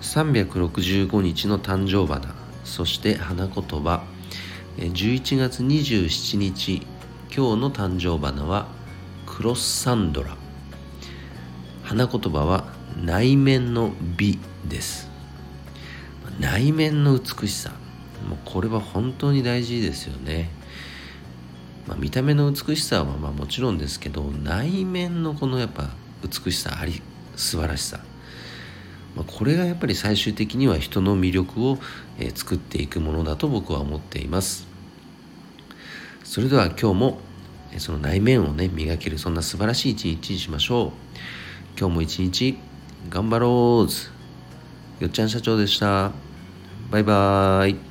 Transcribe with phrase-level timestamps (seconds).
[0.00, 2.34] 365日の誕生花。
[2.64, 4.04] そして花言葉。
[4.76, 6.86] 11月27日。
[7.34, 8.66] 今日の誕生花は
[9.26, 10.36] クロッサンドラ。
[11.84, 15.10] 花言葉は内面の美です。
[16.38, 17.72] 内面の美しさ。
[18.28, 20.50] もうこれは本当に大事ですよね、
[21.86, 25.88] まあ、見た目の美しさはまあもちろんですけど内面のこのやっぱ
[26.22, 27.02] 美しさあり
[27.36, 28.00] 素晴らしさ。
[29.16, 31.78] まあ、これがやっぱり最終的には人の魅力を、
[32.18, 34.66] えー、作っていくものだと僕は思っています。
[36.24, 37.18] それでは今日も
[37.78, 41.78] その内面をね磨けるそんな素晴らしい一日にしましょう。
[41.78, 42.58] 今日も一日
[43.08, 45.02] 頑張ろう。
[45.02, 46.12] よっちゃん社長でした。
[46.90, 47.89] バイバーイ。